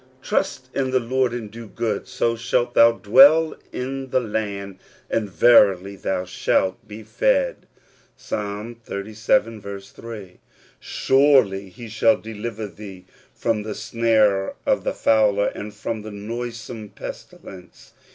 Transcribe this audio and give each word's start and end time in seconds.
"Trust 0.23 0.71
in 0.73 0.89
the 0.89 0.97
l^oxC^^' 0.99 1.31
and 1.33 1.51
do 1.51 1.67
good; 1.67 2.07
so 2.07 2.35
shalt 2.35 2.73
thou 2.73 2.93
dwell 2.93 3.55
in 3.71 4.09
the 4.09 4.19
land, 4.19 4.79
an^^ 5.13 5.29
verily 5.29 5.95
thou 5.95 6.25
shalt 6.25 6.87
be 6.87 7.03
fed" 7.03 7.67
(Ps. 8.17 8.33
xxxvii. 8.33 8.77
3). 8.83 9.13
"Surel)* 10.81 11.49
^ 11.49 11.69
he 11.69 11.87
shall 11.87 12.17
deliver 12.19 12.65
thee 12.65 13.05
from 13.35 13.61
the 13.61 13.75
snare 13.75 14.55
of 14.65 14.83
the 14.83 14.93
fowler^^ 14.93 15.51
and 15.53 15.71
from 15.71 16.01
the 16.01 16.09
noisome 16.09 16.89
pestilence. 16.89 17.93